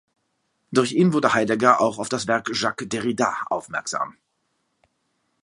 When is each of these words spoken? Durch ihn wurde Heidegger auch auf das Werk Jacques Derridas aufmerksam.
Durch 0.71 0.93
ihn 0.93 1.13
wurde 1.13 1.35
Heidegger 1.35 1.79
auch 1.79 1.99
auf 1.99 2.09
das 2.09 2.25
Werk 2.25 2.49
Jacques 2.55 2.89
Derridas 2.89 3.35
aufmerksam. 3.51 4.17